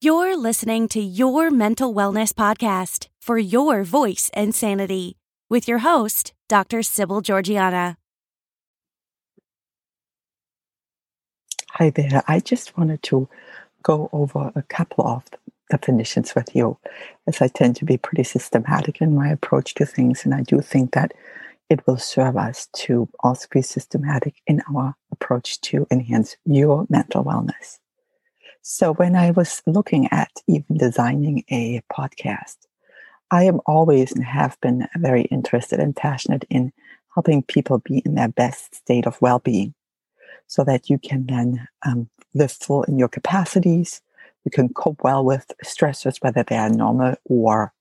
[0.00, 5.16] You're listening to Your Mental Wellness Podcast for your voice and sanity
[5.50, 6.84] with your host, Dr.
[6.84, 7.96] Sybil Georgiana.
[11.72, 12.22] Hi there.
[12.28, 13.28] I just wanted to
[13.82, 15.24] go over a couple of
[15.68, 16.78] definitions with you,
[17.26, 20.24] as I tend to be pretty systematic in my approach to things.
[20.24, 21.12] And I do think that
[21.68, 27.24] it will serve us to also be systematic in our approach to enhance your mental
[27.24, 27.80] wellness.
[28.70, 32.66] So, when I was looking at even designing a podcast,
[33.30, 36.74] I am always and have been very interested and passionate in
[37.14, 39.72] helping people be in their best state of well being
[40.48, 44.02] so that you can then um, live full in your capacities.
[44.44, 47.72] You can cope well with stressors, whether they are normal or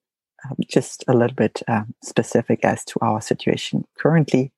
[0.46, 4.54] um, just a little bit um, specific as to our situation currently,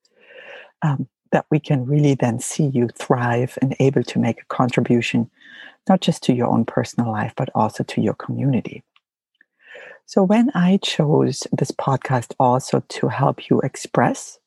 [0.83, 5.29] um, that we can really then see you thrive and able to make a contribution,
[5.87, 8.83] not just to your own personal life, but also to your community.
[10.05, 14.39] So, when I chose this podcast also to help you express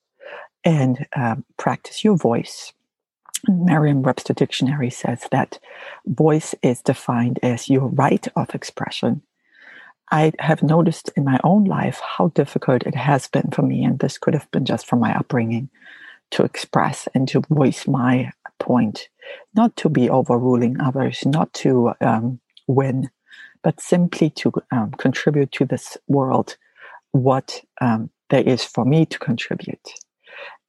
[0.65, 2.73] and um, practice your voice,
[3.49, 5.59] Merriam Webster Dictionary says that
[6.07, 9.23] voice is defined as your right of expression
[10.13, 13.99] I have noticed in my own life how difficult it has been for me, and
[13.99, 15.71] this could have been just from my upbringing,
[16.33, 19.09] to express and to voice my point,
[19.55, 23.11] not to be overruling others, not to um, win,
[23.63, 26.57] but simply to um, contribute to this world
[27.13, 29.93] what um, there is for me to contribute.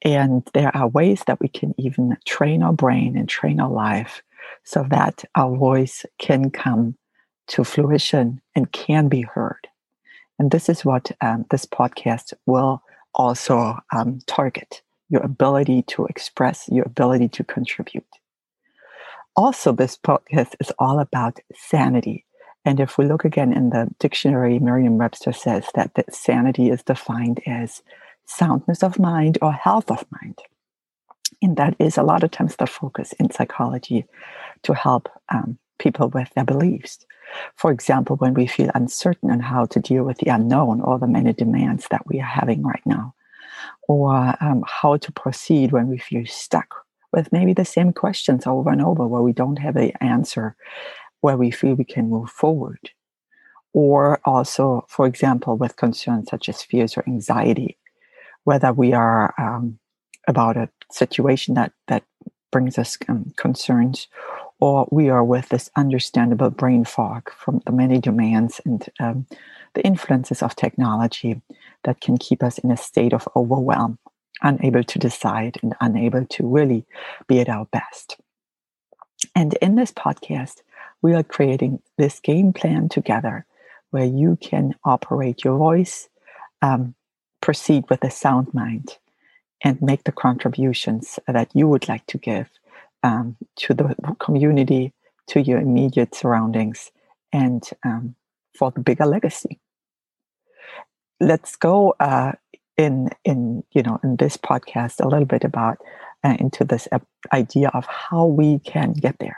[0.04, 4.22] And there are ways that we can even train our brain and train our life
[4.66, 6.98] so that our voice can come
[7.48, 9.68] to fruition and can be heard.
[10.38, 14.82] And this is what um, this podcast will also um, target
[15.14, 18.04] your ability to express, your ability to contribute.
[19.36, 22.26] Also, this podcast is all about sanity.
[22.66, 26.82] And if we look again in the dictionary, Merriam Webster says that, that sanity is
[26.82, 27.84] defined as
[28.26, 30.40] soundness of mind or health of mind.
[31.44, 34.06] And that is a lot of times the focus in psychology
[34.64, 37.06] to help um, people with their beliefs.
[37.56, 41.08] For example, when we feel uncertain on how to deal with the unknown or the
[41.08, 43.14] many demands that we are having right now,
[43.88, 48.70] or um, how to proceed when we feel stuck with maybe the same questions over
[48.72, 50.56] and over where we don't have the answer,
[51.22, 52.90] where we feel we can move forward.
[53.74, 57.78] Or also, for example, with concerns such as fears or anxiety,
[58.44, 59.80] whether we are um,
[60.28, 62.04] about a situation that, that
[62.52, 64.08] brings us um, concerns
[64.64, 69.28] or we are with this understandable brain fog from the many demands and um,
[69.74, 71.42] the influences of technology
[71.84, 74.00] that can keep us in a state of overwhelm,
[74.42, 76.86] unable to decide and unable to really
[77.28, 78.16] be at our best.
[79.36, 80.62] And in this podcast,
[81.02, 83.46] we are creating this game plan together
[83.92, 86.08] where you can operate your voice,
[86.62, 86.96] um,
[87.42, 88.98] proceed with a sound mind,
[89.62, 92.48] and make the contributions that you would like to give
[93.04, 94.94] um, to the community,
[95.28, 96.92] to your immediate surroundings,
[97.32, 98.16] and um,
[98.58, 99.60] for the bigger legacy.
[101.20, 102.34] Let's go uh,
[102.78, 105.78] in in you know in this podcast a little bit about
[106.24, 106.88] uh, into this
[107.32, 109.38] idea of how we can get there,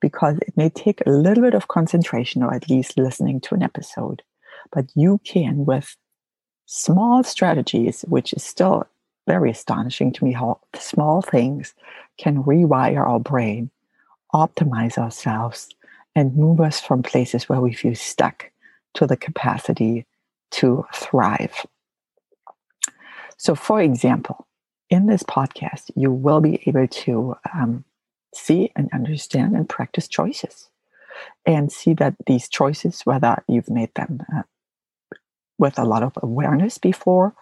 [0.00, 3.62] because it may take a little bit of concentration or at least listening to an
[3.62, 4.22] episode,
[4.70, 5.96] but you can with
[6.66, 8.86] small strategies, which is still
[9.26, 11.74] very astonishing to me how small things
[12.18, 13.70] can rewire our brain,
[14.34, 15.68] optimize ourselves,
[16.14, 18.50] and move us from places where we feel stuck
[18.94, 20.06] to the capacity
[20.50, 21.66] to thrive.
[23.36, 24.46] So, for example,
[24.90, 27.84] in this podcast, you will be able to um,
[28.34, 30.68] see and understand and practice choices
[31.46, 34.42] and see that these choices, whether you've made them uh,
[35.58, 37.34] with a lot of awareness before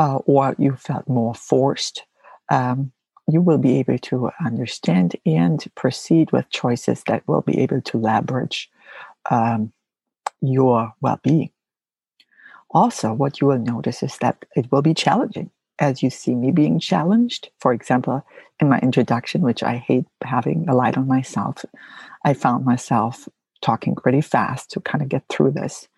[0.00, 2.04] uh, or you felt more forced,
[2.50, 2.90] um,
[3.28, 7.98] you will be able to understand and proceed with choices that will be able to
[7.98, 8.70] leverage
[9.30, 9.74] um,
[10.40, 11.50] your well being.
[12.70, 16.50] Also, what you will notice is that it will be challenging as you see me
[16.50, 17.50] being challenged.
[17.58, 18.24] For example,
[18.58, 21.62] in my introduction, which I hate having a light on myself,
[22.24, 23.28] I found myself
[23.60, 25.88] talking pretty fast to kind of get through this.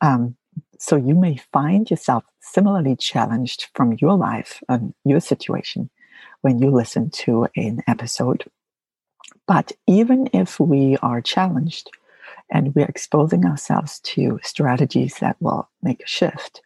[0.00, 0.36] Um,
[0.80, 5.90] so you may find yourself similarly challenged from your life and your situation
[6.40, 8.44] when you listen to an episode.
[9.46, 11.90] But even if we are challenged
[12.50, 16.62] and we're exposing ourselves to strategies that will make a shift,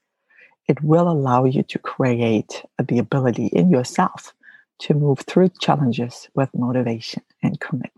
[0.68, 4.32] it will allow you to create the ability in yourself
[4.78, 7.92] to move through challenges with motivation and commitment.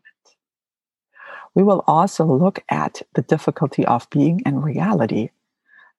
[1.55, 5.31] We will also look at the difficulty of being in reality.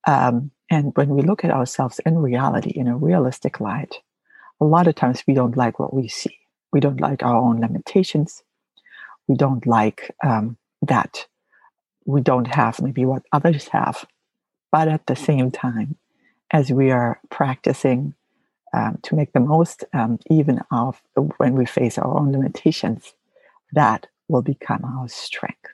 [0.07, 3.95] Um, and when we look at ourselves in reality, in a realistic light,
[4.59, 6.38] a lot of times we don't like what we see.
[6.71, 8.44] We don't like our own limitations.
[9.27, 11.27] We don't like um, that
[12.06, 14.06] we don't have maybe what others have.
[14.71, 15.98] But at the same time,
[16.51, 18.15] as we are practicing
[18.74, 21.01] um, to make the most um, even of
[21.38, 23.13] when we face our own limitations,
[23.74, 25.71] that will become our strength.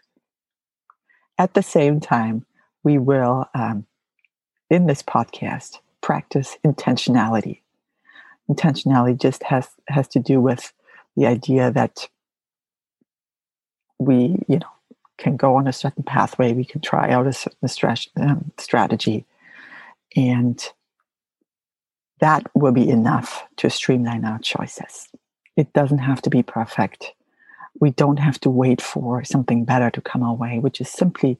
[1.38, 2.46] At the same time,
[2.84, 3.86] we will, um,
[4.74, 7.62] in this podcast, practice intentionality.
[8.50, 10.74] Intentionality just has, has to do with
[11.16, 12.10] the idea that
[14.00, 14.68] we, you know,
[15.18, 19.26] can go on a certain pathway, we can try out a certain um, strategy,
[20.16, 20.70] and
[22.20, 25.08] that will be enough to streamline our choices.
[25.56, 27.14] It doesn't have to be perfect.
[27.80, 31.38] We don't have to wait for something better to come our way, which is simply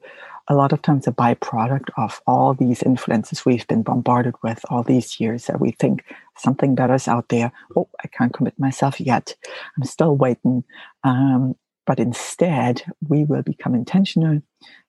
[0.48, 4.82] a lot of times a byproduct of all these influences we've been bombarded with all
[4.82, 6.04] these years that we think
[6.36, 7.50] something better is out there.
[7.76, 9.34] Oh, I can't commit myself yet.
[9.76, 10.64] I'm still waiting.
[11.02, 11.54] Um,
[11.86, 14.40] but instead, we will become intentional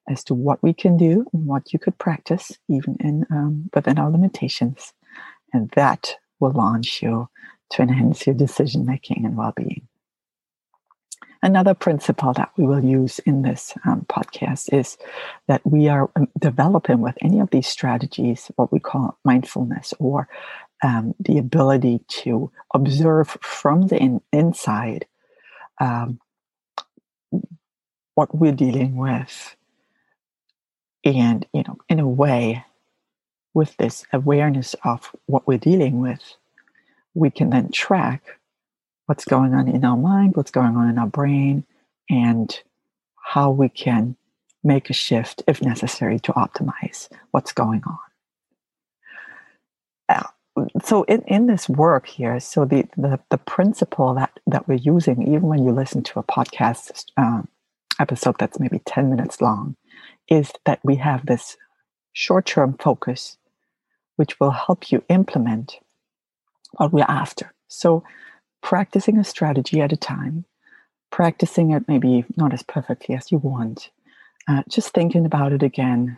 [0.10, 3.98] as to what we can do and what you could practice, even in um, within
[3.98, 4.94] our limitations,
[5.54, 7.28] and that will launch you
[7.72, 9.88] to enhance your decision making and well being.
[11.46, 14.98] Another principle that we will use in this um, podcast is
[15.48, 20.28] that we are um, developing with any of these strategies what we call mindfulness or
[20.84, 25.06] um, the ability to observe from the in- inside
[25.80, 26.20] um,
[28.16, 29.56] what we're dealing with.
[31.04, 32.66] And, you know, in a way,
[33.54, 36.24] with this awareness of what we're dealing with,
[37.14, 38.40] we can then track
[39.06, 41.63] what's going on in our mind, what's going on in our brain,
[42.10, 42.62] and
[43.16, 44.16] how we can
[44.63, 47.98] make a shift if necessary to optimize what's going on.
[50.10, 54.75] Uh, so in, in this work here, so the, the, the principle that, that we're
[54.75, 57.48] using, even when you listen to a podcast um,
[58.00, 59.75] episode that's maybe 10 minutes long
[60.30, 61.58] is that we have this
[62.13, 63.38] short term focus,
[64.16, 65.80] which will help you implement
[66.74, 67.54] what we're after.
[67.68, 68.04] So,
[68.66, 70.44] practicing a strategy at a time,
[71.12, 73.92] practicing it maybe not as perfectly as you want,
[74.48, 76.18] uh, just thinking about it again.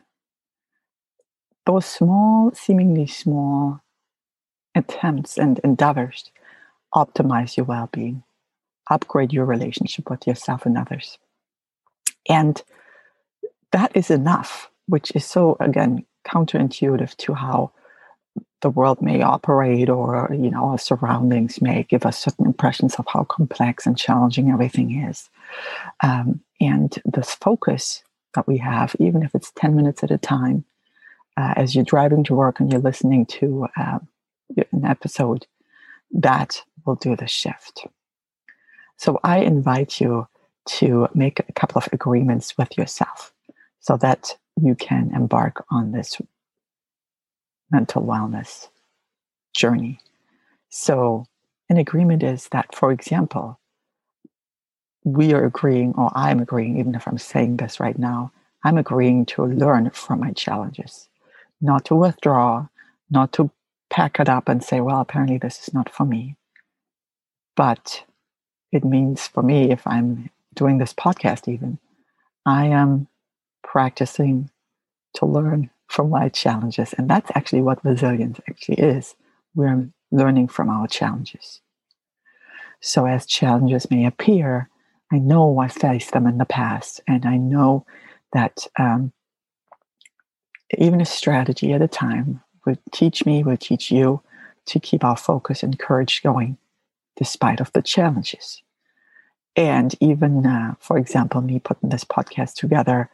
[1.65, 3.81] Those small, seemingly small
[4.73, 6.31] attempts and endeavors
[6.95, 8.23] optimize your well being,
[8.89, 11.17] upgrade your relationship with yourself and others.
[12.29, 12.63] And
[13.73, 17.73] that is enough, which is so, again, counterintuitive to how
[18.61, 23.05] the world may operate or you know our surroundings may give us certain impressions of
[23.07, 25.29] how complex and challenging everything is.
[26.01, 30.65] Um, and this focus that we have even if it's 10 minutes at a time
[31.37, 33.99] uh, as you're driving to work and you're listening to uh,
[34.71, 35.45] an episode
[36.11, 37.85] that will do the shift.
[38.97, 40.27] So i invite you
[40.67, 43.33] to make a couple of agreements with yourself
[43.79, 46.19] so that you can embark on this
[47.71, 48.69] mental wellness
[49.55, 49.99] journey.
[50.69, 51.25] So,
[51.69, 53.59] an agreement is that, for example,
[55.03, 58.31] we are agreeing, or I'm agreeing, even if I'm saying this right now,
[58.63, 61.07] I'm agreeing to learn from my challenges,
[61.61, 62.67] not to withdraw,
[63.09, 63.51] not to
[63.89, 66.35] pack it up and say, well, apparently this is not for me.
[67.55, 68.03] But
[68.71, 71.79] it means for me, if I'm doing this podcast, even,
[72.45, 73.07] I am
[73.63, 74.49] practicing
[75.15, 76.93] to learn from my challenges.
[76.93, 79.15] And that's actually what resilience actually is.
[79.55, 81.61] We're learning from our challenges.
[82.79, 84.69] So, as challenges may appear,
[85.11, 87.85] I know I faced them in the past, and I know
[88.33, 89.13] that um,
[90.77, 94.21] even a strategy at a time would teach me, would teach you
[94.65, 96.57] to keep our focus and courage going
[97.15, 98.61] despite of the challenges.
[99.55, 103.09] And even, uh, for example, me putting this podcast together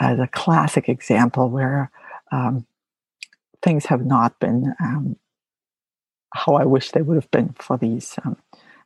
[0.00, 1.90] as a classic example where
[2.32, 2.66] um,
[3.62, 5.16] things have not been um,
[6.34, 8.36] how I wish they would have been for these um,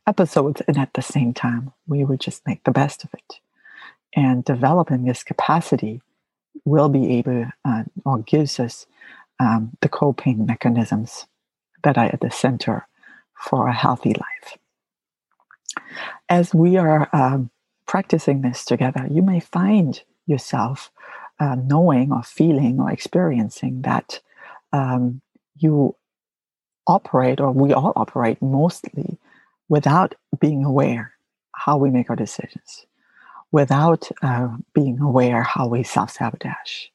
[0.07, 0.63] episodes.
[0.69, 3.41] And at the same time, we would just make the best of it.
[4.15, 6.01] And developing this capacity
[6.65, 8.87] will be able uh, or gives us
[9.41, 11.27] um, the coping mechanisms
[11.85, 12.87] that are at the center
[13.35, 14.59] for a healthy life
[16.29, 17.51] as we are um,
[17.87, 20.91] practicing this together, you may find yourself
[21.41, 24.21] uh, knowing or feeling or experiencing that
[24.73, 25.23] um,
[25.57, 25.97] you
[26.87, 29.19] operate, or we all operate mostly
[29.69, 31.13] without being aware
[31.55, 32.83] how we make our decisions.
[33.53, 36.87] without uh, being aware how we self sabotage.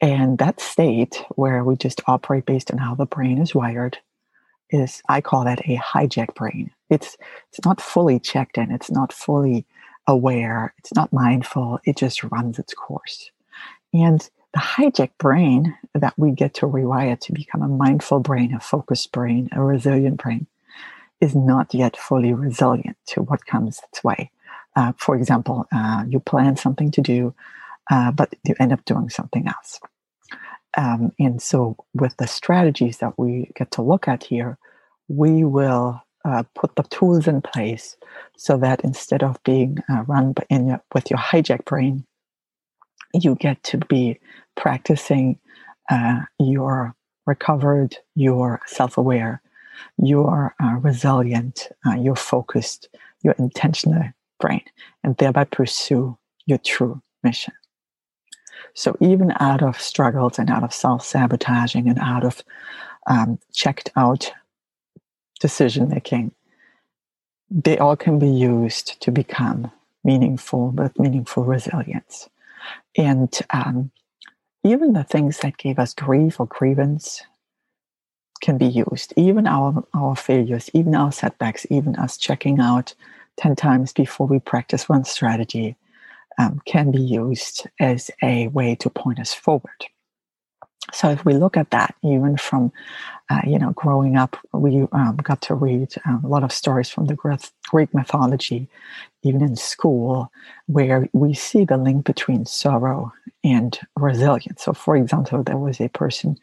[0.00, 3.98] And that state where we just operate based on how the brain is wired
[4.70, 6.72] is, I call that a hijack brain.
[6.90, 7.16] It's,
[7.50, 9.66] it's not fully checked in, it's not fully
[10.08, 13.30] aware, it's not mindful, it just runs its course.
[13.94, 18.60] And the hijack brain that we get to rewire to become a mindful brain, a
[18.60, 20.46] focused brain, a resilient brain,
[21.20, 24.30] is not yet fully resilient to what comes its way.
[24.76, 27.34] Uh, for example, uh, you plan something to do,
[27.90, 29.78] uh, but you end up doing something else.
[30.76, 34.58] Um, and so, with the strategies that we get to look at here,
[35.06, 37.96] we will uh, put the tools in place
[38.36, 42.04] so that instead of being uh, run in your, with your hijack brain,
[43.14, 44.18] you get to be
[44.56, 45.38] practicing
[45.90, 46.94] uh, your
[47.26, 49.40] recovered, your self aware,
[49.98, 52.88] your uh, resilient, uh, your focused,
[53.22, 54.62] your intentional brain,
[55.02, 56.16] and thereby pursue
[56.46, 57.54] your true mission.
[58.74, 62.42] So, even out of struggles and out of self sabotaging and out of
[63.06, 64.32] um, checked out
[65.40, 66.32] decision making,
[67.50, 69.70] they all can be used to become
[70.02, 72.28] meaningful with meaningful resilience.
[72.96, 73.90] And um,
[74.64, 77.22] even the things that gave us grief or grievance
[78.40, 79.12] can be used.
[79.16, 82.94] Even our, our failures, even our setbacks, even us checking out
[83.38, 85.76] 10 times before we practice one strategy
[86.38, 89.86] um, can be used as a way to point us forward.
[90.92, 92.72] So if we look at that, even from
[93.30, 96.90] uh, you know growing up, we um, got to read um, a lot of stories
[96.90, 97.16] from the
[97.68, 98.68] Greek mythology,
[99.22, 100.30] even in school,
[100.66, 103.12] where we see the link between sorrow
[103.42, 104.62] and resilience.
[104.62, 106.36] So, for example, there was a person,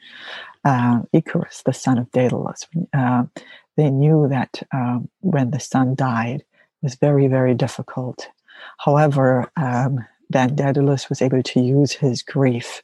[0.65, 2.67] uh, Icarus, the son of Daedalus.
[2.93, 3.23] Uh,
[3.77, 8.27] they knew that um, when the son died, it was very, very difficult.
[8.77, 12.81] However, um, that Daedalus was able to use his grief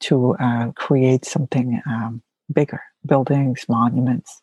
[0.00, 2.22] to uh, create something um,
[2.52, 4.40] bigger, buildings, monuments,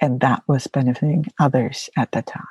[0.00, 2.44] and that was benefiting others at the time.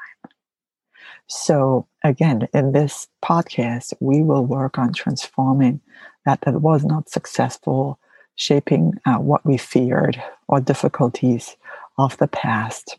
[1.27, 5.81] So, again, in this podcast, we will work on transforming
[6.25, 7.99] that that was not successful,
[8.35, 11.57] shaping uh, what we feared or difficulties
[11.97, 12.97] of the past.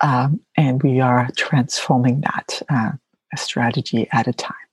[0.00, 2.92] Um, and we are transforming that uh,
[3.36, 4.65] strategy at a time.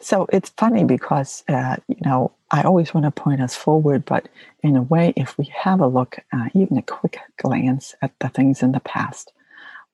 [0.00, 4.28] So it's funny because, uh, you know, I always want to point us forward, but
[4.62, 8.30] in a way, if we have a look, uh, even a quick glance at the
[8.30, 9.32] things in the past,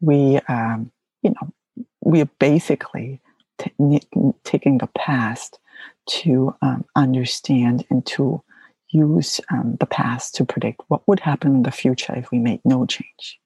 [0.00, 3.20] we, um, you know, we are basically
[3.58, 4.00] t-
[4.44, 5.58] taking the past
[6.06, 8.42] to um, understand and to
[8.90, 12.60] use um, the past to predict what would happen in the future if we made
[12.64, 13.40] no change.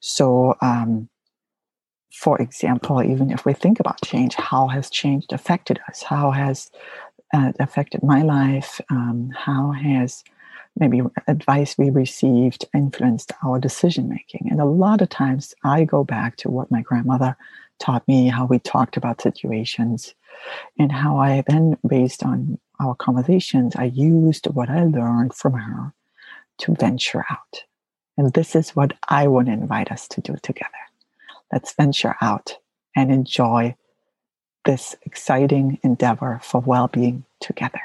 [0.00, 1.08] So, um,
[2.12, 6.02] for example, even if we think about change, how has change affected us?
[6.02, 6.70] How has
[7.34, 8.80] uh, affected my life?
[8.90, 10.24] Um, how has
[10.76, 14.48] maybe advice we received influenced our decision making?
[14.50, 17.36] And a lot of times I go back to what my grandmother
[17.78, 20.14] taught me, how we talked about situations,
[20.78, 25.92] and how I then, based on our conversations, I used what I learned from her
[26.58, 27.64] to venture out.
[28.16, 30.87] And this is what I want to invite us to do together.
[31.52, 32.56] Let's venture out
[32.96, 33.74] and enjoy
[34.64, 37.80] this exciting endeavor for well being together.